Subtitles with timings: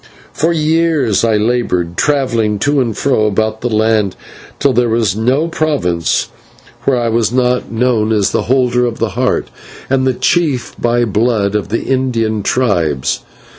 [0.33, 4.15] For years I laboured, travelling to and fro about the land
[4.57, 6.29] till there was no province
[6.85, 9.49] where I was not known as the Holder of the Heart,
[9.91, 13.19] and the chief by blood of the Indian tribes.